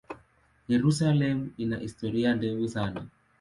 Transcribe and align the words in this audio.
Yerusalemu 0.67 1.51
ina 1.57 1.77
historia 1.79 2.35
ndefu 2.35 2.67
sana. 2.67 3.05